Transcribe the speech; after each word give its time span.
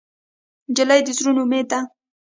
نجلۍ 0.69 0.99
د 1.03 1.09
زړونو 1.17 1.41
امید 1.45 1.65
ده. 1.71 1.79